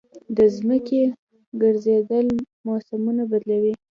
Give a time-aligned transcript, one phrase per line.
[0.37, 1.01] د ځمکې
[1.61, 2.27] ګرځېدل
[2.67, 3.73] موسمونه بدلوي.